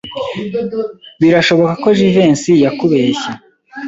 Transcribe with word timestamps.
Birashoboka 1.21 1.73
ko 1.83 1.87
Jivency 1.97 2.53
yakubeshye. 2.65 3.31